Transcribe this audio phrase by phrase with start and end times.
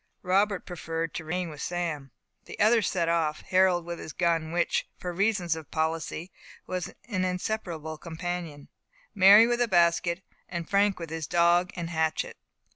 [0.23, 2.09] Robert preferred to remain with Sam.
[2.45, 6.31] The others set off Harold with his gun, which, for reasons of policy,
[6.65, 8.67] was an inseparable companion,
[9.13, 12.37] Mary with a basket, and Frank with his dog and hatchet.